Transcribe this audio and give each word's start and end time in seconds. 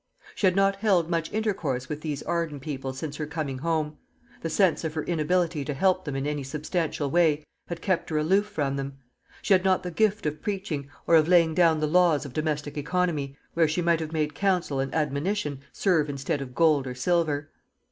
She 0.33 0.47
had 0.47 0.55
not 0.55 0.77
held 0.77 1.11
much 1.11 1.31
intercourse 1.31 1.87
with 1.87 2.01
these 2.01 2.23
Arden 2.23 2.59
people 2.59 2.91
since 2.91 3.17
her 3.17 3.27
coming 3.27 3.59
home. 3.59 3.97
The 4.41 4.49
sense 4.49 4.83
of 4.83 4.95
her 4.95 5.03
inability 5.03 5.63
to 5.63 5.75
help 5.75 6.05
them 6.05 6.15
in 6.15 6.25
any 6.25 6.41
substantial 6.41 7.11
way 7.11 7.45
had 7.67 7.83
kept 7.83 8.09
her 8.09 8.17
aloof 8.17 8.47
from 8.47 8.77
them. 8.77 8.97
She 9.43 9.53
had 9.53 9.63
not 9.63 9.83
the 9.83 9.91
gift 9.91 10.25
of 10.25 10.41
preaching, 10.41 10.89
or 11.05 11.13
of 11.17 11.27
laying 11.27 11.53
down 11.53 11.81
the 11.81 11.87
laws 11.87 12.25
of 12.25 12.33
domestic 12.33 12.77
economy, 12.79 13.37
whereby 13.53 13.69
she 13.69 13.83
might 13.83 13.99
have 13.99 14.11
made 14.11 14.33
counsel 14.33 14.79
and 14.79 14.91
admonition 14.95 15.59
serve 15.71 16.09
instead 16.09 16.41
of 16.41 16.55
gold 16.55 16.87
or 16.87 16.95
silver. 16.95 17.51